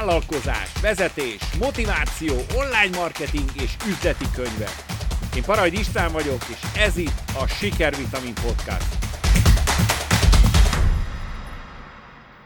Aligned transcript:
vállalkozás, 0.00 0.72
vezetés, 0.80 1.38
motiváció, 1.58 2.34
online 2.54 2.96
marketing 2.96 3.50
és 3.62 3.76
üzleti 3.88 4.24
könyvek. 4.34 4.74
Én 5.36 5.42
Parajd 5.42 5.72
István 5.72 6.12
vagyok, 6.12 6.42
és 6.48 6.80
ez 6.80 6.96
itt 6.96 7.22
a 7.42 7.46
Sikervitamin 7.46 8.34
Podcast. 8.34 8.99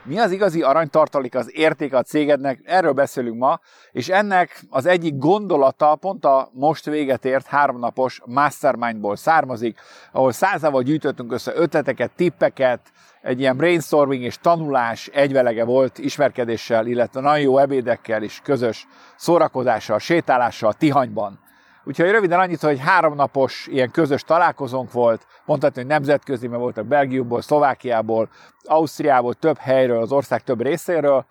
Mi 0.07 0.19
az 0.19 0.31
igazi 0.31 0.63
aranytartalék, 0.63 1.35
az 1.35 1.51
értéke 1.57 1.97
a 1.97 2.03
cégednek? 2.03 2.61
Erről 2.65 2.93
beszélünk 2.93 3.39
ma, 3.39 3.61
és 3.93 4.09
ennek 4.09 4.65
az 4.71 4.87
egyik 4.87 5.19
gondolata 5.19 5.95
pont 5.95 6.25
a 6.25 6.49
most 6.53 6.85
véget 6.85 7.25
ért 7.25 7.47
háromnapos 7.47 8.21
mastermindból 8.25 9.17
származik, 9.17 9.79
ahol 10.13 10.33
százával 10.33 10.83
gyűjtöttünk 10.83 11.33
össze 11.33 11.53
ötleteket, 11.55 12.11
tippeket, 12.17 12.81
egy 13.23 13.41
ilyen 13.41 13.57
brainstorming 13.57 14.23
és 14.23 14.39
tanulás 14.39 15.07
egyvelege 15.07 15.65
volt 15.65 15.99
ismerkedéssel, 15.99 16.87
illetve 16.87 17.21
nagyon 17.21 17.41
jó 17.41 17.59
ebédekkel 17.59 18.23
és 18.23 18.41
közös 18.43 18.87
szórakozással, 19.17 19.99
sétálással 19.99 20.73
Tihanyban. 20.73 21.44
Úgyhogy 21.85 22.11
röviden 22.11 22.41
annyit, 22.41 22.61
hogy 22.61 22.81
háromnapos 22.81 23.67
ilyen 23.67 23.91
közös 23.91 24.23
találkozónk 24.23 24.93
volt, 24.93 25.27
mondhatni, 25.45 25.81
hogy 25.81 25.91
nemzetközi, 25.91 26.47
mert 26.47 26.61
voltak 26.61 26.87
Belgiumból, 26.87 27.43
Szlovákiából, 27.43 28.29
Ausztriából, 28.63 29.35
több 29.35 29.59
helyről, 29.59 30.01
az 30.01 30.13
ország 30.13 30.43
több 30.43 30.61
részéről, 30.61 31.27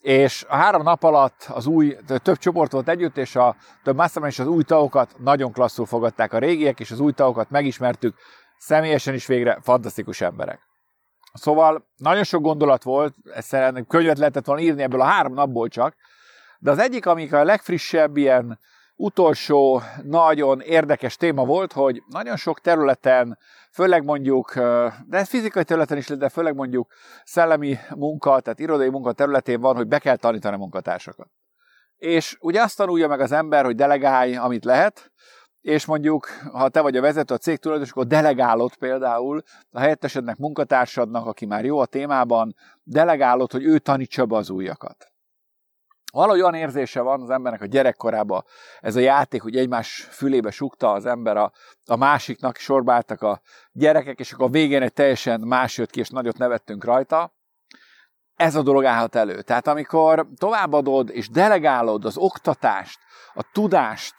és 0.00 0.44
a 0.48 0.56
három 0.56 0.82
nap 0.82 1.02
alatt 1.02 1.46
az 1.48 1.66
új, 1.66 1.96
több 2.22 2.38
csoport 2.38 2.72
volt 2.72 2.88
együtt, 2.88 3.16
és 3.16 3.36
a 3.36 3.56
több 3.82 3.96
mastermind 3.96 4.32
és 4.32 4.38
az 4.38 4.46
új 4.46 4.62
tagokat 4.62 5.14
nagyon 5.18 5.52
klasszul 5.52 5.86
fogadták 5.86 6.32
a 6.32 6.38
régiek, 6.38 6.80
és 6.80 6.90
az 6.90 7.00
új 7.00 7.12
tagokat 7.12 7.50
megismertük, 7.50 8.16
személyesen 8.58 9.14
is 9.14 9.26
végre 9.26 9.58
fantasztikus 9.62 10.20
emberek. 10.20 10.60
Szóval 11.32 11.86
nagyon 11.96 12.24
sok 12.24 12.42
gondolat 12.42 12.82
volt, 12.82 13.14
ezt 13.34 13.56
könyvet 13.88 14.18
lehetett 14.18 14.46
volna 14.46 14.62
írni 14.62 14.82
ebből 14.82 15.00
a 15.00 15.04
három 15.04 15.34
napból 15.34 15.68
csak, 15.68 15.94
de 16.58 16.70
az 16.70 16.78
egyik, 16.78 17.06
amik 17.06 17.32
a 17.32 17.44
legfrissebb 17.44 18.16
ilyen 18.16 18.58
utolsó 18.98 19.80
nagyon 20.02 20.60
érdekes 20.60 21.16
téma 21.16 21.44
volt, 21.44 21.72
hogy 21.72 22.02
nagyon 22.08 22.36
sok 22.36 22.60
területen, 22.60 23.38
főleg 23.72 24.04
mondjuk, 24.04 24.54
de 25.06 25.24
fizikai 25.24 25.64
területen 25.64 25.96
is, 25.96 26.06
de 26.06 26.28
főleg 26.28 26.54
mondjuk 26.54 26.92
szellemi 27.24 27.78
munka, 27.96 28.40
tehát 28.40 28.58
irodai 28.58 28.88
munka 28.88 29.12
területén 29.12 29.60
van, 29.60 29.76
hogy 29.76 29.86
be 29.86 29.98
kell 29.98 30.16
tanítani 30.16 30.54
a 30.54 30.58
munkatársakat. 30.58 31.28
És 31.96 32.36
ugye 32.40 32.62
azt 32.62 32.76
tanulja 32.76 33.08
meg 33.08 33.20
az 33.20 33.32
ember, 33.32 33.64
hogy 33.64 33.74
delegálj, 33.74 34.36
amit 34.36 34.64
lehet, 34.64 35.12
és 35.60 35.86
mondjuk, 35.86 36.28
ha 36.52 36.68
te 36.68 36.80
vagy 36.80 36.96
a 36.96 37.00
vezető, 37.00 37.34
a 37.34 37.38
cég 37.38 37.58
tulajdonos, 37.58 37.92
akkor 37.92 38.06
delegálod 38.06 38.76
például 38.76 39.42
a 39.70 39.80
helyettesednek, 39.80 40.36
munkatársadnak, 40.36 41.26
aki 41.26 41.46
már 41.46 41.64
jó 41.64 41.78
a 41.78 41.86
témában, 41.86 42.54
delegálod, 42.82 43.52
hogy 43.52 43.64
ő 43.64 43.78
tanítsa 43.78 44.26
be 44.26 44.36
az 44.36 44.50
újakat. 44.50 45.12
Valahogy 46.12 46.40
olyan 46.40 46.54
érzése 46.54 47.00
van 47.00 47.22
az 47.22 47.30
embernek 47.30 47.62
a 47.62 47.66
gyerekkorában 47.66 48.44
ez 48.80 48.96
a 48.96 49.00
játék, 49.00 49.42
hogy 49.42 49.56
egymás 49.56 50.08
fülébe 50.10 50.50
sukta 50.50 50.92
az 50.92 51.06
ember 51.06 51.36
a, 51.36 51.52
a 51.86 51.96
másiknak, 51.96 52.56
sorbáltak 52.56 53.22
a 53.22 53.40
gyerekek, 53.72 54.18
és 54.18 54.32
akkor 54.32 54.46
a 54.46 54.50
végén 54.50 54.82
egy 54.82 54.92
teljesen 54.92 55.40
más 55.40 55.78
jött 55.78 55.90
ki, 55.90 56.00
és 56.00 56.08
nagyot 56.08 56.38
nevettünk 56.38 56.84
rajta. 56.84 57.32
Ez 58.36 58.54
a 58.54 58.62
dolog 58.62 58.84
állhat 58.84 59.14
elő. 59.14 59.42
Tehát 59.42 59.66
amikor 59.66 60.26
továbbadod 60.36 61.10
és 61.10 61.28
delegálod 61.28 62.04
az 62.04 62.16
oktatást, 62.16 62.98
a 63.34 63.44
tudást, 63.52 64.14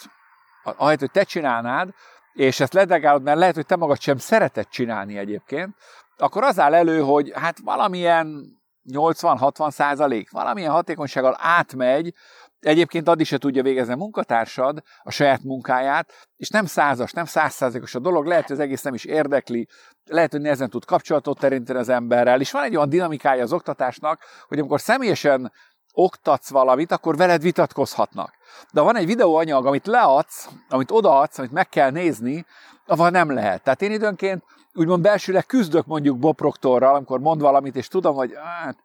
ahelyett, 0.64 1.00
hogy 1.00 1.12
te 1.12 1.24
csinálnád, 1.24 1.90
és 2.34 2.60
ezt 2.60 2.74
ledegálod, 2.74 3.24
mert 3.24 3.38
lehet, 3.38 3.56
hogy 3.56 3.66
te 3.66 3.76
magad 3.76 4.00
sem 4.00 4.18
szereted 4.18 4.68
csinálni 4.68 5.18
egyébként, 5.18 5.76
akkor 6.18 6.44
az 6.44 6.60
áll 6.60 6.74
elő, 6.74 7.02
hogy 7.02 7.32
hát 7.36 7.60
valamilyen 7.64 8.59
80-60 8.94 9.72
százalék, 9.72 10.32
valamilyen 10.32 10.72
hatékonysággal 10.72 11.38
átmegy, 11.40 12.14
egyébként 12.60 13.08
addig 13.08 13.26
se 13.26 13.38
tudja 13.38 13.64
végezni 13.64 13.94
a 13.94 13.98
munkatársad 13.98 14.82
a 15.04 15.12
saját 15.12 15.44
munkáját, 15.44 16.28
és 16.36 16.50
nem 16.50 16.66
százas, 16.66 17.12
nem 17.12 17.26
százszázalékos 17.26 17.96
a 17.96 18.00
dolog, 18.00 18.26
lehet, 18.26 18.48
hogy 18.48 18.56
az 18.56 18.62
egész 18.62 18.82
nem 18.82 18.94
is 18.94 19.06
érdekli, 19.06 19.68
lehet, 20.06 20.32
hogy 20.32 20.42
nehezen 20.42 20.70
tud 20.70 20.86
kapcsolatot 20.86 21.40
teremteni 21.40 21.80
az 21.80 21.90
emberrel, 21.90 22.40
és 22.40 22.52
van 22.52 22.64
egy 22.64 22.76
olyan 22.76 22.90
dinamikája 22.90 23.44
az 23.44 23.54
oktatásnak, 23.54 24.22
hogy 24.48 24.60
amikor 24.60 24.82
személyesen 24.82 25.52
oktatsz 25.94 26.50
valamit, 26.50 26.92
akkor 26.92 27.18
veled 27.18 27.42
vitatkozhatnak. 27.42 28.34
De 28.72 28.82
van 28.82 28.96
egy 28.96 29.06
videóanyag, 29.06 29.66
amit 29.66 29.88
leadsz, 29.88 30.50
amit 30.70 30.92
odaadsz, 30.92 31.38
amit 31.38 31.52
meg 31.52 31.70
kell 31.70 31.92
nézni, 31.92 32.46
avval 32.86 33.10
nem 33.10 33.32
lehet. 33.32 33.64
Tehát 33.64 33.82
én 33.82 33.92
időnként 33.92 34.44
úgymond 34.74 35.02
belsőleg 35.02 35.46
küzdök 35.46 35.86
mondjuk 35.86 36.20
Bob 36.20 36.36
Proctorral, 36.36 36.96
amikor 36.96 37.20
mond 37.20 37.42
valamit, 37.42 37.76
és 37.76 37.88
tudom, 37.88 38.16
hogy 38.16 38.34
hát, 38.36 38.78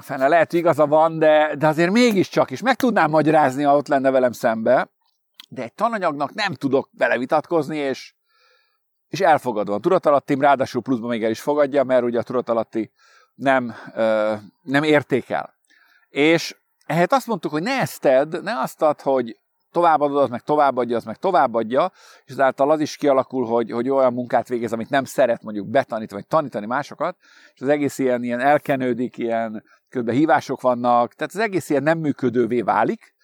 fene 0.00 0.28
lehet, 0.28 0.50
hogy 0.50 0.60
igaza 0.60 0.86
van, 0.86 1.18
de, 1.18 1.54
de 1.58 1.66
azért 1.66 1.90
mégiscsak 1.90 2.50
is 2.50 2.60
meg 2.60 2.76
tudnám 2.76 3.10
magyarázni, 3.10 3.62
ha 3.62 3.76
ott 3.76 3.88
lenne 3.88 4.10
velem 4.10 4.32
szembe, 4.32 4.88
de 5.48 5.62
egy 5.62 5.74
tananyagnak 5.74 6.34
nem 6.34 6.54
tudok 6.54 6.88
vele 6.98 7.18
vitatkozni, 7.18 7.76
és, 7.76 8.14
és 9.08 9.20
elfogadom. 9.20 9.74
A 9.74 9.78
tudatalattim 9.78 10.40
ráadásul 10.40 10.82
pluszban 10.82 11.08
még 11.08 11.24
el 11.24 11.30
is 11.30 11.40
fogadja, 11.40 11.84
mert 11.84 12.02
ugye 12.02 12.18
a 12.18 12.22
tudatalatti 12.22 12.92
nem, 13.34 13.74
ö, 13.94 14.34
nem 14.62 14.82
értékel. 14.82 15.54
És 16.08 16.56
ehhez 16.86 17.06
azt 17.10 17.26
mondtuk, 17.26 17.50
hogy 17.50 17.62
ne 17.62 17.80
ezt 17.80 18.00
tedd, 18.00 18.42
ne 18.42 18.60
azt 18.60 18.82
add, 18.82 19.02
hogy 19.02 19.38
továbbadod, 19.74 20.22
az 20.22 20.28
meg 20.28 20.40
továbbadja, 20.40 20.96
az 20.96 21.04
meg 21.04 21.16
továbbadja, 21.16 21.92
és 22.24 22.32
ezáltal 22.32 22.70
az 22.70 22.80
is 22.80 22.96
kialakul, 22.96 23.46
hogy, 23.46 23.70
hogy 23.70 23.88
olyan 23.88 24.12
munkát 24.12 24.48
végez, 24.48 24.72
amit 24.72 24.90
nem 24.90 25.04
szeret 25.04 25.42
mondjuk 25.42 25.68
betanítani, 25.68 26.20
vagy 26.20 26.26
tanítani 26.26 26.66
másokat, 26.66 27.16
és 27.54 27.60
az 27.60 27.68
egész 27.68 27.98
ilyen, 27.98 28.22
ilyen 28.22 28.40
elkenődik, 28.40 29.18
ilyen 29.18 29.64
közben 29.88 30.14
hívások 30.14 30.60
vannak, 30.60 31.14
tehát 31.14 31.34
az 31.34 31.40
egész 31.40 31.70
ilyen 31.70 31.82
nem 31.82 31.98
működővé 31.98 32.60
válik. 32.60 33.14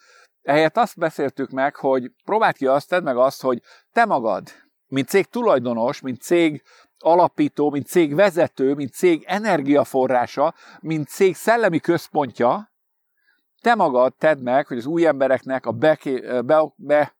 Ehelyett 0.42 0.76
azt 0.76 0.98
beszéltük 0.98 1.50
meg, 1.50 1.76
hogy 1.76 2.10
próbáld 2.24 2.56
ki 2.56 2.66
azt, 2.66 2.88
tedd 2.88 3.02
meg 3.02 3.16
azt, 3.16 3.42
hogy 3.42 3.62
te 3.92 4.04
magad, 4.04 4.48
mint 4.86 5.08
cég 5.08 5.26
tulajdonos, 5.26 6.00
mint 6.00 6.20
cég 6.20 6.62
alapító, 6.98 7.70
mint 7.70 7.86
cég 7.86 8.14
vezető, 8.14 8.74
mint 8.74 8.92
cég 8.92 9.24
energiaforrása, 9.26 10.54
mint 10.80 11.08
cég 11.08 11.34
szellemi 11.34 11.78
központja, 11.78 12.69
te 13.60 13.74
magad 13.74 14.14
tedd 14.18 14.38
meg, 14.38 14.66
hogy 14.66 14.76
az 14.76 14.86
új 14.86 15.06
embereknek 15.06 15.66
a 15.66 15.72
beké, 15.72 16.40
be, 16.44 16.72
be, 16.76 17.12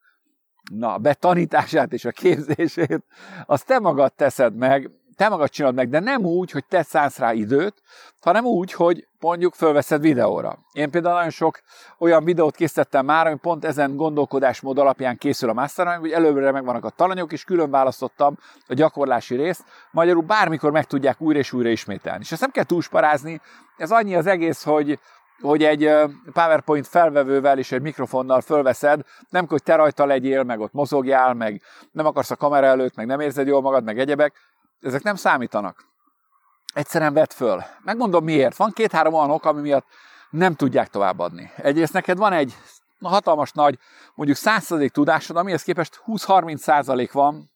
na, 0.72 0.98
betanítását 0.98 1.92
és 1.92 2.04
a 2.04 2.10
képzését, 2.10 3.04
azt 3.46 3.66
te 3.66 3.78
magad 3.78 4.12
teszed 4.12 4.54
meg, 4.54 4.90
te 5.16 5.28
magad 5.28 5.50
csinálod 5.50 5.76
meg, 5.76 5.88
de 5.88 5.98
nem 5.98 6.24
úgy, 6.24 6.50
hogy 6.50 6.64
te 6.64 6.82
szánsz 6.82 7.18
rá 7.18 7.32
időt, 7.32 7.74
hanem 8.20 8.44
úgy, 8.44 8.72
hogy 8.72 9.06
mondjuk 9.20 9.54
fölveszed 9.54 10.00
videóra. 10.00 10.58
Én 10.72 10.90
például 10.90 11.14
nagyon 11.14 11.30
sok 11.30 11.60
olyan 11.98 12.24
videót 12.24 12.56
készítettem 12.56 13.04
már, 13.04 13.26
ami 13.26 13.36
pont 13.36 13.64
ezen 13.64 13.96
gondolkodásmód 13.96 14.78
alapján 14.78 15.18
készül 15.18 15.48
a 15.48 15.52
mastermind, 15.52 16.00
hogy 16.00 16.10
előre 16.10 16.50
megvannak 16.50 16.84
a 16.84 16.90
talanyok, 16.90 17.32
és 17.32 17.44
külön 17.44 17.70
választottam 17.70 18.38
a 18.68 18.74
gyakorlási 18.74 19.36
részt, 19.36 19.64
magyarul 19.90 20.22
bármikor 20.22 20.70
meg 20.70 20.84
tudják 20.84 21.20
újra 21.20 21.38
és 21.38 21.52
újra 21.52 21.68
ismételni. 21.68 22.20
És 22.22 22.32
ezt 22.32 22.40
nem 22.40 22.50
kell 22.50 22.64
túlsparázni, 22.64 23.40
ez 23.76 23.90
annyi 23.90 24.14
az 24.14 24.26
egész, 24.26 24.62
hogy 24.62 24.98
hogy 25.40 25.64
egy 25.64 25.90
PowerPoint 26.32 26.86
felvevővel 26.86 27.58
és 27.58 27.72
egy 27.72 27.82
mikrofonnal 27.82 28.40
fölveszed, 28.40 29.00
nem 29.28 29.46
hogy 29.48 29.62
te 29.62 29.74
rajta 29.74 30.04
legyél, 30.04 30.42
meg 30.42 30.60
ott 30.60 30.72
mozogjál, 30.72 31.34
meg 31.34 31.62
nem 31.92 32.06
akarsz 32.06 32.30
a 32.30 32.36
kamera 32.36 32.66
előtt, 32.66 32.94
meg 32.94 33.06
nem 33.06 33.20
érzed 33.20 33.46
jól 33.46 33.60
magad, 33.60 33.84
meg 33.84 33.98
egyebek, 33.98 34.34
ezek 34.80 35.02
nem 35.02 35.14
számítanak. 35.14 35.84
Egyszerűen 36.74 37.12
vedd 37.12 37.30
föl. 37.30 37.62
Megmondom 37.84 38.24
miért. 38.24 38.56
Van 38.56 38.70
két-három 38.70 39.14
olyan 39.14 39.30
ok, 39.30 39.44
ami 39.44 39.60
miatt 39.60 39.86
nem 40.30 40.54
tudják 40.54 40.88
továbbadni. 40.88 41.52
Egyrészt 41.56 41.92
neked 41.92 42.18
van 42.18 42.32
egy 42.32 42.54
hatalmas 43.00 43.52
nagy, 43.52 43.78
mondjuk 44.14 44.38
100% 44.40 44.88
tudásod, 44.88 45.36
amihez 45.36 45.62
képest 45.62 46.02
20-30% 46.06 47.08
van 47.12 47.50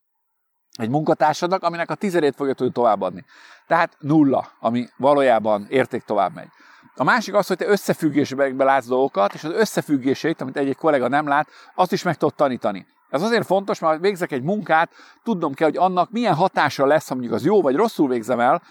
egy 0.79 0.89
munkatársadnak, 0.89 1.63
aminek 1.63 1.91
a 1.91 1.95
tizedét 1.95 2.35
fogja 2.35 2.55
tudni 2.55 2.73
továbbadni. 2.73 3.25
Tehát 3.67 3.97
nulla, 3.99 4.49
ami 4.61 4.89
valójában 4.97 5.67
érték 5.69 6.03
tovább 6.03 6.35
megy. 6.35 6.49
A 6.97 7.05
másik 7.05 7.35
az, 7.35 7.47
hogy 7.47 7.57
te 7.57 7.67
összefüggésbe 7.67 8.65
látsz 8.65 8.87
dolgokat, 8.87 9.35
és 9.35 9.45
az 9.45 9.53
összefüggéseit, 9.53 10.41
amit 10.41 10.57
egy-egy 10.57 10.77
kollega 10.77 11.09
nem 11.09 11.29
lát, 11.29 11.49
azt 11.75 11.93
is 11.93 12.03
meg 12.03 12.17
tudod 12.17 12.35
tanítani. 12.35 12.87
Ez 13.11 13.23
azért 13.23 13.47
fontos, 13.47 13.79
mert 13.79 13.95
ha 13.95 14.01
végzek 14.01 14.33
egy 14.33 14.43
munkát, 14.43 14.91
tudnom 15.23 15.55
kell, 15.55 15.69
hogy 15.69 15.77
annak 15.77 16.11
milyen 16.11 16.35
hatása 16.35 16.87
lesz, 16.87 17.09
ha 17.09 17.15
mondjuk 17.15 17.35
az 17.35 17.45
jó 17.45 17.63
vagy 17.63 17.77
rosszul 17.77 18.09
végzem 18.09 18.41
el, 18.41 18.63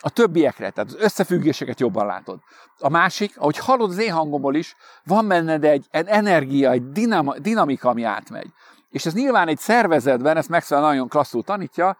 a 0.00 0.10
többiekre, 0.10 0.70
tehát 0.70 0.90
az 0.90 0.96
összefüggéseket 0.98 1.80
jobban 1.80 2.06
látod. 2.06 2.38
A 2.78 2.88
másik, 2.88 3.38
ahogy 3.38 3.58
hallod 3.58 3.90
az 3.90 3.98
én 3.98 4.12
hangomból 4.12 4.54
is, 4.54 4.76
van 5.04 5.28
benned 5.28 5.64
egy, 5.64 5.86
egy 5.90 6.06
energia, 6.06 6.70
egy 6.70 6.90
dinam, 6.90 7.34
dinamika, 7.38 7.88
ami 7.88 8.02
átmegy. 8.02 8.48
És 8.90 9.06
ez 9.06 9.14
nyilván 9.14 9.48
egy 9.48 9.58
szervezetben, 9.58 10.36
ezt 10.36 10.48
Maxwell 10.48 10.80
nagyon 10.80 11.08
klasszul 11.08 11.42
tanítja, 11.42 11.96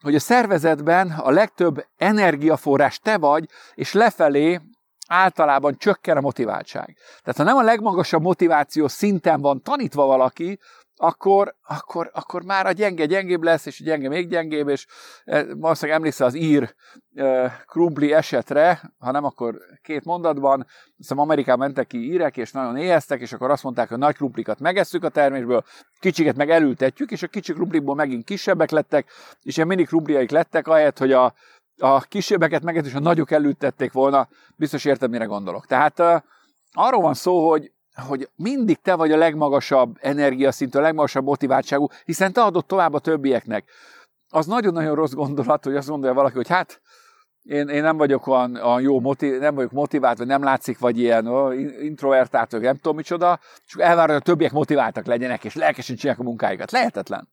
hogy 0.00 0.14
a 0.14 0.20
szervezetben 0.20 1.10
a 1.10 1.30
legtöbb 1.30 1.86
energiaforrás 1.96 2.98
te 2.98 3.18
vagy, 3.18 3.48
és 3.74 3.92
lefelé 3.92 4.60
általában 5.12 5.76
csökken 5.78 6.16
a 6.16 6.20
motiváltság. 6.20 6.96
Tehát 7.22 7.36
ha 7.38 7.42
nem 7.42 7.56
a 7.56 7.62
legmagasabb 7.62 8.22
motiváció 8.22 8.88
szinten 8.88 9.40
van 9.40 9.62
tanítva 9.62 10.06
valaki, 10.06 10.58
akkor, 10.96 11.54
akkor, 11.62 12.10
akkor 12.12 12.42
már 12.42 12.66
a 12.66 12.72
gyenge 12.72 13.06
gyengébb 13.06 13.42
lesz, 13.42 13.66
és 13.66 13.80
a 13.80 13.84
gyenge 13.84 14.08
még 14.08 14.28
gyengébb, 14.28 14.68
és 14.68 14.86
e, 15.24 15.54
valószínűleg 15.54 15.98
emlékszel 15.98 16.26
az 16.26 16.34
ír 16.34 16.74
e, 17.14 17.62
krumpli 17.66 18.12
esetre, 18.12 18.92
ha 18.98 19.10
nem, 19.10 19.24
akkor 19.24 19.58
két 19.82 20.04
mondatban, 20.04 20.66
hiszem 20.96 21.18
Amerikán 21.18 21.58
mentek 21.58 21.86
ki 21.86 21.98
írek, 21.98 22.36
és 22.36 22.52
nagyon 22.52 22.76
éheztek, 22.76 23.20
és 23.20 23.32
akkor 23.32 23.50
azt 23.50 23.62
mondták, 23.62 23.88
hogy 23.88 23.98
nagy 23.98 24.14
krumplikat 24.14 24.60
megesszük 24.60 25.04
a 25.04 25.08
termésből, 25.08 25.64
kicsiket 26.00 26.36
meg 26.36 26.50
elültetjük, 26.50 27.10
és 27.10 27.22
a 27.22 27.26
kicsi 27.26 27.52
krumplikból 27.52 27.94
megint 27.94 28.24
kisebbek 28.24 28.70
lettek, 28.70 29.10
és 29.42 29.56
ilyen 29.56 29.68
mini 29.68 29.84
krumpliaik 29.84 30.30
lettek, 30.30 30.68
ahelyett, 30.68 30.98
hogy 30.98 31.12
a, 31.12 31.34
a 31.80 32.00
kisebbeket 32.00 32.62
meget, 32.62 32.86
és 32.86 32.94
a 32.94 33.00
nagyok 33.00 33.30
elültették 33.30 33.92
volna, 33.92 34.28
biztos 34.56 34.84
érted, 34.84 35.10
mire 35.10 35.24
gondolok. 35.24 35.66
Tehát 35.66 35.98
uh, 35.98 36.20
arról 36.72 37.02
van 37.02 37.14
szó, 37.14 37.48
hogy 37.50 37.72
hogy 38.06 38.28
mindig 38.36 38.78
te 38.82 38.94
vagy 38.94 39.12
a 39.12 39.16
legmagasabb 39.16 39.96
energiaszintű, 40.00 40.78
a 40.78 40.82
legmagasabb 40.82 41.24
motiváltságú, 41.24 41.88
hiszen 42.04 42.32
te 42.32 42.42
adod 42.42 42.66
tovább 42.66 42.94
a 42.94 42.98
többieknek. 42.98 43.64
Az 44.28 44.46
nagyon-nagyon 44.46 44.94
rossz 44.94 45.12
gondolat, 45.12 45.64
hogy 45.64 45.76
azt 45.76 45.88
gondolja 45.88 46.14
valaki, 46.14 46.34
hogy 46.36 46.48
hát 46.48 46.80
én, 47.42 47.68
én 47.68 47.82
nem 47.82 47.96
vagyok 47.96 48.26
olyan, 48.26 48.56
olyan 48.56 48.80
jó, 48.80 49.00
motiv, 49.00 49.38
nem 49.38 49.54
vagyok 49.54 49.70
motivált, 49.70 50.18
vagy 50.18 50.26
nem 50.26 50.42
látszik, 50.42 50.78
vagy 50.78 50.98
ilyen 50.98 51.26
oh, 51.26 51.60
introvertált, 51.82 52.50
vagy 52.52 52.60
nem 52.60 52.76
tudom 52.76 52.96
micsoda, 52.96 53.40
csak 53.66 53.80
elvárja, 53.80 54.12
hogy 54.12 54.22
a 54.22 54.24
többiek 54.24 54.52
motiváltak 54.52 55.06
legyenek, 55.06 55.44
és 55.44 55.54
lelkesen 55.54 55.96
csinálják 55.96 56.24
a 56.24 56.28
munkáikat. 56.28 56.70
Lehetetlen. 56.70 57.28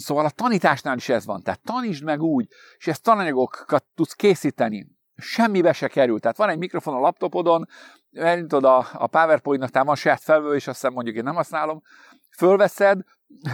Szóval 0.00 0.24
a 0.24 0.30
tanításnál 0.30 0.96
is 0.96 1.08
ez 1.08 1.26
van. 1.26 1.42
Tehát 1.42 1.60
tanítsd 1.62 2.04
meg 2.04 2.22
úgy, 2.22 2.46
és 2.78 2.86
ezt 2.86 3.02
tananyagokat 3.02 3.84
tudsz 3.94 4.12
készíteni. 4.12 4.86
Semmibe 5.16 5.72
se 5.72 5.88
kerül. 5.88 6.20
Tehát 6.20 6.36
van 6.36 6.48
egy 6.48 6.58
mikrofon 6.58 6.94
a 6.94 7.00
laptopodon, 7.00 7.68
elindítod 8.12 8.64
a, 8.64 8.86
a 8.92 9.06
PowerPoint-nak, 9.06 9.70
tehát 9.70 9.86
van 9.86 9.96
saját 9.96 10.20
felvő, 10.20 10.54
és 10.54 10.66
azt 10.66 10.80
hiszem 10.80 10.92
mondjuk 10.92 11.16
én 11.16 11.22
nem 11.22 11.34
használom, 11.34 11.82
fölveszed, 12.36 13.00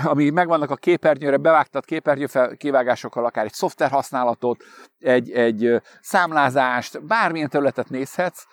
ami 0.04 0.30
megvannak 0.30 0.70
a 0.70 0.76
képernyőre, 0.76 1.36
bevágtad 1.36 1.84
képernyő 1.84 2.26
kivágásokkal, 2.56 3.24
akár 3.24 3.44
egy 3.44 3.52
szoftver 3.52 3.90
használatot, 3.90 4.64
egy, 4.98 5.30
egy 5.30 5.82
számlázást, 6.00 7.06
bármilyen 7.06 7.48
területet 7.48 7.88
nézhetsz, 7.88 8.44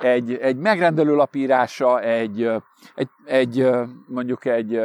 egy, 0.00 0.34
egy 0.34 0.56
megrendelő 0.56 1.14
lapírása, 1.14 2.00
egy, 2.00 2.50
egy, 2.94 3.08
egy 3.24 3.68
mondjuk 4.06 4.44
egy 4.44 4.80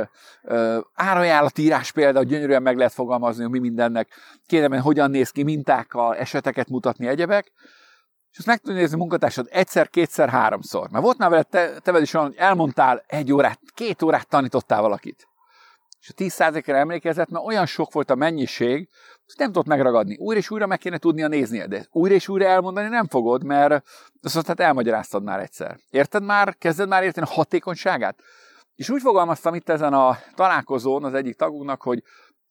árajánlatírás 0.94 1.92
például 1.92 2.26
gyönyörűen 2.26 2.62
meg 2.62 2.78
lehet 2.78 2.94
fogalmazni, 2.94 3.42
hogy 3.44 3.52
mi 3.52 3.60
mindennek 3.60 4.08
kérem, 4.46 4.82
hogyan 4.82 5.12
néz 5.12 5.30
ki, 5.30 5.44
mintákkal, 5.44 6.16
eseteket 6.16 6.70
mutatni, 6.70 7.08
egyebek, 7.08 7.52
és 8.32 8.38
ezt 8.38 8.48
meg 8.48 8.60
tudod 8.60 8.78
nézni 8.78 8.98
munkatársad 8.98 9.48
egyszer, 9.50 9.90
kétszer, 9.90 10.30
háromszor. 10.30 10.90
Mert 10.90 11.04
volt 11.04 11.18
már 11.18 11.30
vele 11.30 11.44
te, 11.44 11.80
te 11.80 12.00
is 12.00 12.14
olyan, 12.14 12.28
hogy 12.28 12.36
elmondtál 12.38 13.04
egy 13.08 13.34
órát, 13.34 13.60
két 13.74 14.02
órát 14.02 14.28
tanítottál 14.28 14.82
valakit. 14.82 15.28
És 16.00 16.10
a 16.10 16.14
10%-ra 16.14 16.76
emlékezett, 16.76 17.30
mert 17.30 17.46
olyan 17.46 17.66
sok 17.66 17.94
volt 17.94 18.10
a 18.10 18.16
mennyiség, 18.16 18.90
hogy 19.26 19.36
nem 19.38 19.48
tudott 19.48 19.68
megragadni. 19.68 20.18
Újra 20.18 20.40
és 20.40 20.50
újra 20.50 20.68
meg 20.68 20.78
kéne 20.78 20.98
tudnia 20.98 21.28
néznie, 21.28 21.68
de 21.68 21.86
újra 21.92 22.14
és 22.14 22.28
újra 22.28 22.46
elmondani 22.46 22.88
nem 22.88 23.08
fogod, 23.08 23.44
mert 23.44 23.84
azt 24.22 24.48
hát 24.48 24.60
elmagyaráztad 24.60 25.24
már 25.24 25.40
egyszer. 25.40 25.80
Érted 25.90 26.24
már? 26.24 26.56
Kezded 26.58 26.88
már 26.88 27.04
érteni 27.04 27.28
a 27.30 27.34
hatékonyságát? 27.34 28.20
És 28.76 28.90
úgy 28.90 29.02
fogalmaztam 29.02 29.56
itt 29.56 29.70
ezen 29.70 29.94
a 29.94 30.18
találkozón 30.36 31.04
az 31.04 31.14
egyik 31.14 31.36
tagunknak, 31.36 31.82
hogy 31.82 32.04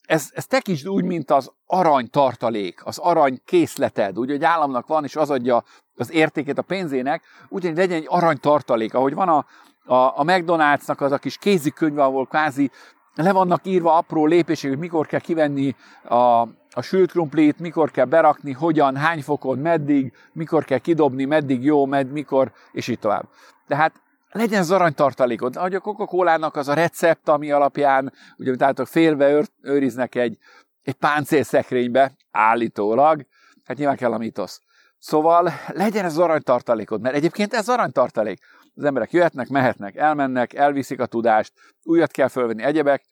ez, 0.06 0.30
ez 0.34 0.46
tekintsd 0.46 0.88
úgy, 0.88 1.04
mint 1.04 1.30
az 1.30 1.52
arany 1.66 2.10
tartalék, 2.10 2.80
az 2.84 2.98
arany 2.98 3.40
készleted, 3.44 4.18
úgy, 4.18 4.30
hogy 4.30 4.44
államnak 4.44 4.86
van, 4.86 5.04
és 5.04 5.16
az 5.16 5.30
adja 5.30 5.64
az 5.94 6.12
értékét 6.12 6.58
a 6.58 6.62
pénzének, 6.62 7.22
úgyhogy 7.48 7.76
legyen 7.76 7.96
egy 7.96 8.06
arany 8.08 8.40
tartalék, 8.40 8.94
ahogy 8.94 9.14
van 9.14 9.28
a, 9.28 9.46
a, 9.84 9.94
a 9.94 10.22
McDonald'snak 10.24 10.98
az 10.98 11.12
a 11.12 11.18
kis 11.18 11.38
kézikönyv, 11.38 11.98
ahol 11.98 12.26
kvázi 12.26 12.70
le 13.16 13.32
vannak 13.32 13.66
írva 13.66 13.96
apró 13.96 14.26
lépések, 14.26 14.70
hogy 14.70 14.78
mikor 14.78 15.06
kell 15.06 15.20
kivenni 15.20 15.74
a, 16.02 16.40
a 16.70 16.82
sült 16.82 17.10
krumplit, 17.10 17.58
mikor 17.58 17.90
kell 17.90 18.04
berakni, 18.04 18.52
hogyan, 18.52 18.96
hány 18.96 19.22
fokon, 19.22 19.58
meddig, 19.58 20.12
mikor 20.32 20.64
kell 20.64 20.78
kidobni, 20.78 21.24
meddig 21.24 21.64
jó, 21.64 21.86
med, 21.86 22.12
mikor, 22.12 22.52
és 22.72 22.88
így 22.88 22.98
tovább. 22.98 23.28
Tehát 23.66 24.00
legyen 24.30 24.60
az 24.60 24.70
aranytartalékod. 24.70 25.56
Ahogy 25.56 25.74
a 25.74 25.80
coca 25.80 26.50
az 26.52 26.68
a 26.68 26.74
recept, 26.74 27.28
ami 27.28 27.50
alapján, 27.50 28.12
ugye, 28.36 28.56
tehát 28.56 28.88
félve 28.88 29.30
őr, 29.30 29.46
őriznek 29.62 30.14
egy, 30.14 30.38
egy 30.82 30.94
páncélszekrénybe, 30.94 32.12
állítólag, 32.30 33.26
hát 33.64 33.76
nyilván 33.76 33.96
kell 33.96 34.12
a 34.12 34.18
mitosz. 34.18 34.60
Szóval 34.98 35.52
legyen 35.66 36.04
ez 36.04 36.12
az 36.12 36.18
aranytartalékod, 36.18 37.00
mert 37.00 37.14
egyébként 37.14 37.54
ez 37.54 37.68
aranytartalék. 37.68 38.38
Az 38.76 38.84
emberek 38.84 39.12
jöhetnek, 39.12 39.48
mehetnek, 39.48 39.96
elmennek, 39.96 40.54
elviszik 40.54 41.00
a 41.00 41.06
tudást, 41.06 41.52
újat 41.82 42.10
kell 42.10 42.28
fölvenni 42.28 42.62
egyebek, 42.62 43.04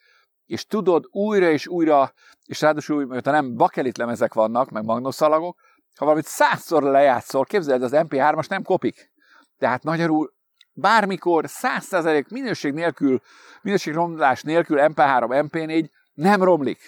és 0.46 0.66
tudod 0.66 1.05
újra 1.11 1.50
és 1.50 1.66
újra, 1.66 2.12
és 2.44 2.61
ráadásul, 2.61 3.06
mert 3.06 3.25
nem 3.25 3.56
bakelit 3.56 3.99
lemezek 3.99 4.34
vannak, 4.34 4.70
meg 4.70 4.84
magnoszalagok, 4.84 5.61
ha 5.99 6.05
valamit 6.05 6.26
százszor 6.26 6.82
lejátszol, 6.82 7.44
képzeld, 7.44 7.82
az 7.82 7.93
MP3-as 7.94 8.49
nem 8.49 8.62
kopik. 8.62 9.12
Tehát 9.58 9.84
magyarul 9.84 10.32
bármikor 10.72 11.44
100% 11.49 12.28
minőség 12.28 12.72
nélkül, 12.72 13.20
minőségromlás 13.62 14.43
nélkül 14.43 14.78
MP3, 14.81 15.49
MP4 15.50 15.88
nem 16.14 16.43
romlik. 16.43 16.78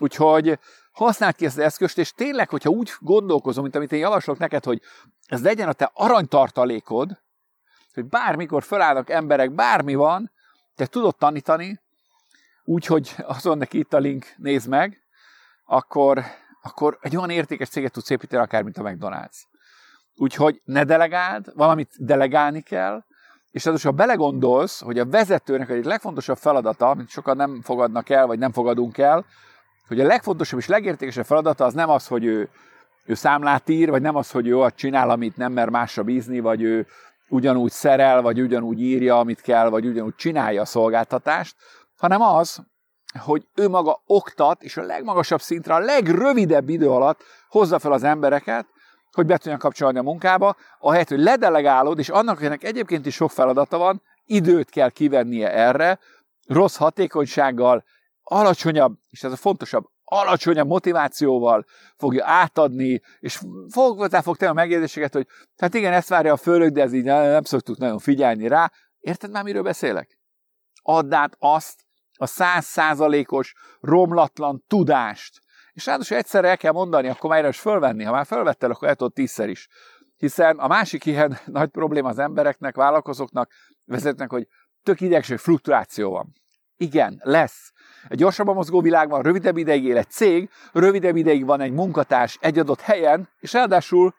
Úgyhogy 0.00 0.58
használd 0.92 1.34
ki 1.34 1.44
ezt 1.44 1.58
az 1.58 1.64
eszközt, 1.64 1.98
és 1.98 2.12
tényleg, 2.12 2.48
hogyha 2.48 2.70
úgy 2.70 2.92
gondolkozom, 2.98 3.62
mint 3.62 3.76
amit 3.76 3.92
én 3.92 3.98
javaslok 3.98 4.38
neked, 4.38 4.64
hogy 4.64 4.80
ez 5.26 5.42
legyen 5.42 5.68
a 5.68 5.72
te 5.72 5.90
aranytartalékod, 5.94 7.22
hogy 7.94 8.04
bármikor 8.04 8.62
felállnak 8.62 9.10
emberek, 9.10 9.52
bármi 9.52 9.94
van, 9.94 10.30
te 10.74 10.86
tudod 10.86 11.16
tanítani, 11.16 11.80
úgyhogy 12.64 13.14
azon 13.26 13.58
neki 13.58 13.78
itt 13.78 13.92
a 13.92 13.98
link, 13.98 14.26
nézd 14.36 14.68
meg, 14.68 14.98
akkor, 15.64 16.22
akkor 16.62 16.98
egy 17.00 17.16
olyan 17.16 17.30
értékes 17.30 17.68
céget 17.68 17.92
tudsz 17.92 18.10
építeni, 18.10 18.42
akár 18.42 18.62
mint 18.62 18.78
a 18.78 18.82
McDonald's. 18.82 19.36
Úgyhogy 20.16 20.60
ne 20.64 20.84
delegáld, 20.84 21.52
valamit 21.54 21.90
delegálni 21.98 22.60
kell, 22.60 23.04
és 23.50 23.66
az, 23.66 23.82
ha 23.82 23.90
belegondolsz, 23.90 24.80
hogy 24.80 24.98
a 24.98 25.06
vezetőnek 25.06 25.68
egy 25.68 25.84
legfontosabb 25.84 26.36
feladata, 26.36 26.90
amit 26.90 27.08
sokan 27.08 27.36
nem 27.36 27.60
fogadnak 27.62 28.10
el, 28.10 28.26
vagy 28.26 28.38
nem 28.38 28.52
fogadunk 28.52 28.98
el, 28.98 29.24
hogy 29.86 30.00
a 30.00 30.06
legfontosabb 30.06 30.58
és 30.58 30.66
legértékesebb 30.66 31.24
feladata 31.24 31.64
az 31.64 31.74
nem 31.74 31.90
az, 31.90 32.06
hogy 32.06 32.24
ő, 32.24 32.48
ő 33.04 33.14
számlát 33.14 33.68
ír, 33.68 33.90
vagy 33.90 34.02
nem 34.02 34.16
az, 34.16 34.30
hogy 34.30 34.46
ő 34.46 34.56
ott 34.56 34.76
csinál, 34.76 35.10
amit 35.10 35.36
nem 35.36 35.52
mer 35.52 35.68
másra 35.68 36.02
bízni, 36.02 36.40
vagy 36.40 36.62
ő 36.62 36.86
ugyanúgy 37.34 37.70
szerel, 37.70 38.22
vagy 38.22 38.40
ugyanúgy 38.40 38.80
írja, 38.80 39.18
amit 39.18 39.40
kell, 39.40 39.68
vagy 39.68 39.86
ugyanúgy 39.86 40.14
csinálja 40.14 40.60
a 40.60 40.64
szolgáltatást, 40.64 41.56
hanem 41.96 42.20
az, 42.20 42.62
hogy 43.18 43.46
ő 43.54 43.68
maga 43.68 44.02
oktat, 44.06 44.62
és 44.62 44.76
a 44.76 44.82
legmagasabb 44.82 45.40
szintre, 45.40 45.74
a 45.74 45.78
legrövidebb 45.78 46.68
idő 46.68 46.90
alatt 46.90 47.22
hozza 47.48 47.78
fel 47.78 47.92
az 47.92 48.02
embereket, 48.02 48.66
hogy 49.12 49.26
be 49.26 49.36
tudjan 49.36 49.58
kapcsolni 49.58 49.98
a 49.98 50.02
munkába, 50.02 50.56
ahelyett, 50.78 51.08
hogy 51.08 51.18
ledelegálod, 51.18 51.98
és 51.98 52.08
annak, 52.08 52.36
akinek 52.36 52.64
egyébként 52.64 53.06
is 53.06 53.14
sok 53.14 53.30
feladata 53.30 53.78
van, 53.78 54.02
időt 54.24 54.70
kell 54.70 54.90
kivennie 54.90 55.52
erre, 55.52 55.98
rossz 56.46 56.76
hatékonysággal, 56.76 57.84
alacsonyabb, 58.22 58.94
és 59.10 59.22
ez 59.22 59.32
a 59.32 59.36
fontosabb, 59.36 59.84
alacsonyabb 60.04 60.66
motivációval 60.66 61.64
fogja 61.96 62.26
átadni, 62.26 63.00
és 63.18 63.40
fog, 63.68 63.98
hozzá 63.98 64.20
fog 64.20 64.36
tenni 64.36 64.50
a 64.50 64.54
megjegyzéseket, 64.54 65.12
hogy 65.12 65.26
hát 65.56 65.74
igen, 65.74 65.92
ezt 65.92 66.08
várja 66.08 66.32
a 66.32 66.36
fölök, 66.36 66.70
de 66.70 66.82
ez 66.82 66.92
így 66.92 67.04
nem, 67.04 67.22
nem 67.22 67.42
szoktuk 67.42 67.78
nagyon 67.78 67.98
figyelni 67.98 68.48
rá. 68.48 68.72
Érted 68.98 69.30
már, 69.30 69.44
miről 69.44 69.62
beszélek? 69.62 70.18
Add 70.82 71.14
át 71.14 71.36
azt 71.38 71.82
a 72.16 72.26
százszázalékos, 72.26 73.54
romlatlan 73.80 74.64
tudást, 74.66 75.42
és 75.74 75.86
ráadásul 75.86 76.16
egyszerre 76.16 76.48
el 76.48 76.56
kell 76.56 76.72
mondani, 76.72 77.08
akkor 77.08 77.30
már 77.30 77.48
is 77.48 77.60
fölvenni. 77.60 78.04
Ha 78.04 78.12
már 78.12 78.26
fölvettel, 78.26 78.70
akkor 78.70 78.88
el 78.88 78.94
tudod 78.94 79.12
tízszer 79.12 79.48
is. 79.48 79.68
Hiszen 80.16 80.58
a 80.58 80.66
másik 80.66 81.04
ilyen 81.04 81.38
nagy 81.46 81.68
probléma 81.68 82.08
az 82.08 82.18
embereknek, 82.18 82.76
vállalkozóknak, 82.76 83.50
vezetnek, 83.84 84.30
hogy 84.30 84.48
tök 84.82 85.00
idegség 85.00 85.38
fluktuáció 85.38 86.10
van. 86.10 86.32
Igen, 86.76 87.20
lesz. 87.22 87.72
Egy 88.08 88.18
gyorsabban 88.18 88.54
mozgó 88.54 88.80
világban 88.80 89.22
rövidebb 89.22 89.56
ideig 89.56 89.84
él 89.84 89.96
egy 89.96 90.10
cég, 90.10 90.50
rövidebb 90.72 91.16
ideig 91.16 91.44
van 91.44 91.60
egy 91.60 91.72
munkatárs 91.72 92.38
egy 92.40 92.58
adott 92.58 92.80
helyen, 92.80 93.28
és 93.40 93.52
ráadásul 93.52 94.14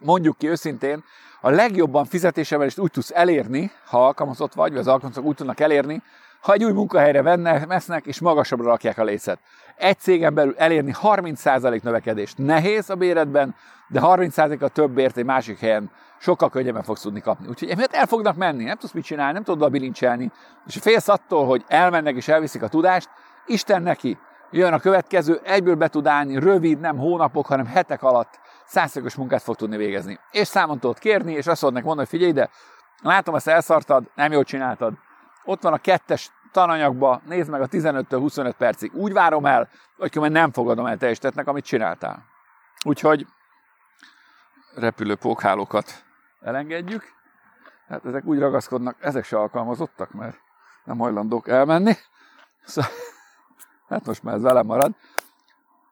mondjuk 0.00 0.38
ki 0.38 0.48
őszintén, 0.48 1.04
a 1.40 1.50
legjobban 1.50 2.04
fizetésemelést 2.04 2.78
úgy 2.78 2.90
tudsz 2.90 3.10
elérni, 3.14 3.70
ha 3.86 4.06
alkalmazott 4.06 4.54
vagy, 4.54 4.70
vagy 4.70 4.80
az 4.80 4.86
alkalmazottak 4.86 5.28
úgy 5.28 5.36
tudnak 5.36 5.60
elérni, 5.60 6.02
ha 6.40 6.52
egy 6.52 6.64
új 6.64 6.72
munkahelyre 6.72 7.22
venne, 7.22 7.66
mesznek, 7.66 8.06
és 8.06 8.20
magasabbra 8.20 8.66
rakják 8.66 8.98
a 8.98 9.04
lécet. 9.04 9.38
Egy 9.76 9.98
cégen 9.98 10.34
belül 10.34 10.54
elérni 10.56 10.94
30% 11.02 11.82
növekedést 11.82 12.38
nehéz 12.38 12.90
a 12.90 12.94
béredben, 12.94 13.54
de 13.88 14.00
30%-a 14.02 14.68
többért 14.68 15.16
egy 15.16 15.24
másik 15.24 15.58
helyen 15.58 15.90
sokkal 16.18 16.50
könnyebben 16.50 16.82
fogsz 16.82 17.00
tudni 17.00 17.20
kapni. 17.20 17.46
Úgyhogy 17.48 17.68
emiatt 17.68 17.92
el 17.92 18.06
fognak 18.06 18.36
menni, 18.36 18.64
nem 18.64 18.76
tudsz 18.76 18.92
mit 18.92 19.04
csinálni, 19.04 19.32
nem 19.32 19.42
tudod 19.42 19.70
bilincselni, 19.70 20.30
és 20.66 20.76
félsz 20.80 21.08
attól, 21.08 21.46
hogy 21.46 21.64
elmennek 21.68 22.16
és 22.16 22.28
elviszik 22.28 22.62
a 22.62 22.68
tudást, 22.68 23.08
Isten 23.46 23.82
neki, 23.82 24.18
jön 24.50 24.72
a 24.72 24.78
következő, 24.78 25.40
egyből 25.44 25.74
be 25.74 25.88
tud 25.88 26.06
állni, 26.06 26.38
rövid, 26.38 26.80
nem 26.80 26.98
hónapok, 26.98 27.46
hanem 27.46 27.66
hetek 27.66 28.02
alatt 28.02 28.40
százszögös 28.70 29.14
munkát 29.14 29.42
fog 29.42 29.56
tudni 29.56 29.76
végezni. 29.76 30.18
És 30.30 30.46
számon 30.46 30.78
tudod 30.78 30.98
kérni, 30.98 31.32
és 31.32 31.46
azt 31.46 31.62
mondnak 31.62 31.84
mondani, 31.84 32.08
hogy 32.08 32.18
figyelj 32.18 32.30
ide, 32.30 32.50
látom, 33.02 33.34
ezt 33.34 33.48
elszartad, 33.48 34.10
nem 34.14 34.32
jól 34.32 34.44
csináltad, 34.44 34.94
ott 35.44 35.62
van 35.62 35.72
a 35.72 35.78
kettes 35.78 36.30
tananyagba, 36.52 37.20
nézd 37.26 37.50
meg 37.50 37.60
a 37.60 37.66
15-25 37.66 38.52
percig. 38.58 38.94
Úgy 38.94 39.12
várom 39.12 39.46
el, 39.46 39.68
hogy 39.96 40.16
mert 40.16 40.32
nem 40.32 40.52
fogadom 40.52 40.86
el 40.86 40.96
teljesítetnek, 40.96 41.46
amit 41.46 41.64
csináltál. 41.64 42.24
Úgyhogy 42.84 43.26
repülő 44.74 45.14
pókhálókat 45.14 46.04
elengedjük. 46.40 47.02
Hát 47.88 48.04
ezek 48.04 48.24
úgy 48.24 48.38
ragaszkodnak, 48.38 48.96
ezek 49.00 49.24
se 49.24 49.38
alkalmazottak, 49.38 50.10
mert 50.10 50.36
nem 50.84 50.98
hajlandók 50.98 51.48
elmenni. 51.48 51.94
Szóval, 52.64 52.90
hát 53.88 54.06
most 54.06 54.22
már 54.22 54.34
ez 54.34 54.42
velem 54.42 54.66
marad. 54.66 54.92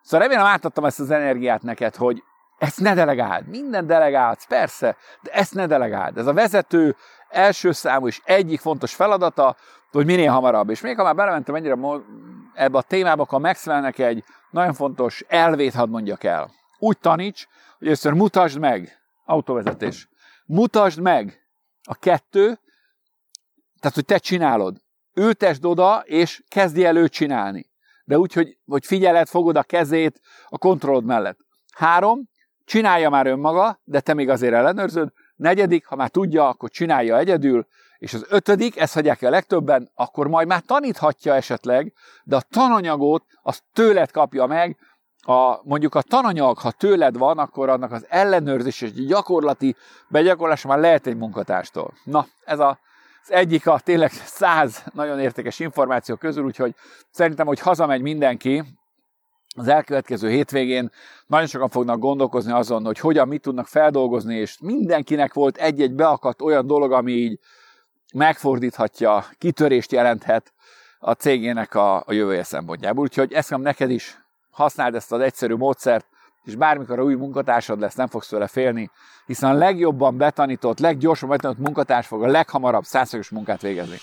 Szóval 0.02 0.28
remélem 0.28 0.50
átadtam 0.52 0.85
ezt 0.85 1.00
az 1.00 1.11
energiát 1.11 1.62
neked, 1.62 1.97
hogy 1.97 2.23
ezt 2.58 2.80
ne 2.80 2.94
delegáld. 2.94 3.46
Minden 3.46 3.86
delegálsz, 3.86 4.46
persze, 4.46 4.96
de 5.22 5.30
ezt 5.30 5.54
ne 5.54 5.66
delegáld. 5.66 6.18
Ez 6.18 6.26
a 6.26 6.32
vezető 6.32 6.96
első 7.28 7.72
számú 7.72 8.06
és 8.06 8.20
egyik 8.24 8.60
fontos 8.60 8.94
feladata, 8.94 9.56
hogy 9.90 10.06
minél 10.06 10.30
hamarabb. 10.30 10.70
És 10.70 10.80
még 10.80 10.96
ha 10.96 11.02
már 11.02 11.14
belementem 11.14 11.54
ennyire 11.54 11.76
ebbe 12.54 12.78
a 12.78 12.82
témába, 12.82 13.22
akkor 13.22 13.40
megszvelnek 13.40 13.98
egy 13.98 14.24
nagyon 14.50 14.72
fontos 14.72 15.24
elvét, 15.28 15.74
hadd 15.74 15.88
mondjak 15.88 16.24
el. 16.24 16.50
Úgy 16.78 16.98
taníts, 16.98 17.46
hogy 17.78 17.86
először 17.86 18.12
mutasd 18.12 18.58
meg, 18.58 18.98
autóvezetés, 19.24 20.08
mutasd 20.46 21.00
meg 21.00 21.40
a 21.82 21.94
kettő, 21.94 22.60
tehát, 23.80 23.94
hogy 23.94 24.04
te 24.04 24.18
csinálod. 24.18 24.76
Ültesd 25.14 25.64
oda, 25.64 26.02
és 26.04 26.42
kezdj 26.48 26.84
el 26.84 26.96
őt 26.96 27.12
csinálni. 27.12 27.70
De 28.04 28.18
úgy, 28.18 28.32
hogy, 28.32 28.58
hogy 28.66 28.86
figyeled, 28.86 29.28
fogod 29.28 29.56
a 29.56 29.62
kezét 29.62 30.20
a 30.48 30.58
kontrollod 30.58 31.04
mellett. 31.04 31.38
Három, 31.74 32.28
csinálja 32.68 33.10
már 33.10 33.26
önmaga, 33.26 33.80
de 33.84 34.00
te 34.00 34.14
még 34.14 34.28
azért 34.28 34.54
ellenőrzöd. 34.54 35.08
Negyedik, 35.37 35.87
ha 35.87 35.96
már 35.96 36.08
tudja, 36.08 36.48
akkor 36.48 36.70
csinálja 36.70 37.18
egyedül. 37.18 37.66
És 37.98 38.14
az 38.14 38.26
ötödik, 38.28 38.78
ezt 38.78 38.94
hagyják 38.94 39.22
a 39.22 39.30
legtöbben, 39.30 39.90
akkor 39.94 40.28
majd 40.28 40.46
már 40.46 40.60
taníthatja 40.60 41.34
esetleg, 41.34 41.92
de 42.25 42.37
a 42.37 42.42
tananyagot 42.50 43.25
azt 43.42 43.62
tőled 43.72 44.10
kapja 44.10 44.46
meg, 44.46 44.76
a, 45.22 45.60
mondjuk 45.62 45.94
a 45.94 46.02
tananyag, 46.02 46.58
ha 46.58 46.70
tőled 46.70 47.16
van, 47.16 47.38
akkor 47.38 47.68
annak 47.68 47.92
az 47.92 48.06
ellenőrzés 48.08 48.80
és 48.80 48.92
gyakorlati 48.92 49.76
begyakorlása 50.08 50.68
már 50.68 50.78
lehet 50.78 51.06
egy 51.06 51.16
munkatárstól. 51.16 51.92
Na, 52.04 52.26
ez 52.44 52.58
a, 52.58 52.78
az 53.22 53.32
egyik 53.32 53.66
a 53.66 53.78
tényleg 53.78 54.10
száz 54.10 54.84
nagyon 54.92 55.20
értékes 55.20 55.58
információ 55.58 56.16
közül, 56.16 56.44
úgyhogy 56.44 56.75
szerintem, 57.10 57.46
hogy 57.46 57.60
hazamegy 57.60 58.02
mindenki, 58.02 58.64
az 59.58 59.68
elkövetkező 59.68 60.28
hétvégén 60.28 60.90
nagyon 61.26 61.46
sokan 61.46 61.68
fognak 61.68 61.98
gondolkozni 61.98 62.52
azon, 62.52 62.84
hogy 62.84 62.98
hogyan, 62.98 63.28
mit 63.28 63.42
tudnak 63.42 63.66
feldolgozni, 63.66 64.36
és 64.36 64.58
mindenkinek 64.60 65.34
volt 65.34 65.56
egy-egy 65.56 65.94
beakadt 65.94 66.42
olyan 66.42 66.66
dolog, 66.66 66.92
ami 66.92 67.12
így 67.12 67.38
megfordíthatja, 68.14 69.24
kitörést 69.38 69.92
jelenthet 69.92 70.52
a 70.98 71.12
cégének 71.12 71.74
a, 71.74 71.96
a 71.96 72.12
jövője 72.12 72.42
szempontjából. 72.42 73.02
Úgyhogy 73.02 73.32
ezt 73.32 73.56
neked 73.56 73.90
is 73.90 74.18
használd 74.50 74.94
ezt 74.94 75.12
az 75.12 75.20
egyszerű 75.20 75.54
módszert, 75.54 76.06
és 76.44 76.54
bármikor 76.54 76.98
a 76.98 77.02
új 77.02 77.14
munkatársad 77.14 77.80
lesz, 77.80 77.94
nem 77.94 78.06
fogsz 78.06 78.28
tőle 78.28 78.46
félni, 78.46 78.90
hiszen 79.26 79.50
a 79.50 79.54
legjobban 79.54 80.16
betanított, 80.16 80.78
leggyorsabban 80.78 81.36
betanított 81.36 81.64
munkatárs 81.64 82.06
fog 82.06 82.22
a 82.22 82.26
leghamarabb 82.26 82.84
százszoros 82.84 83.28
munkát 83.28 83.60
végezni. 83.60 83.96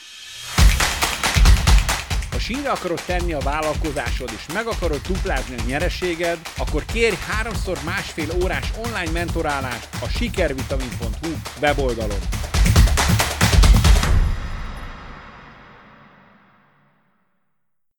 Ha 2.35 2.41
sínre 2.41 2.69
akarod 2.69 3.01
tenni 3.05 3.33
a 3.33 3.39
vállalkozásod, 3.39 4.29
és 4.35 4.53
meg 4.53 4.67
akarod 4.67 5.01
duplázni 5.07 5.55
a 5.57 5.63
nyereséged, 5.67 6.37
akkor 6.57 6.85
kérj 6.85 7.15
háromszor 7.27 7.77
másfél 7.85 8.27
órás 8.43 8.71
online 8.85 9.11
mentorálást 9.11 9.87
a 10.01 10.07
sikervitamin.hu 10.07 11.29
weboldalon. 11.61 12.19